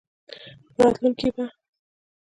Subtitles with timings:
[0.73, 1.45] په راتلونکې کې به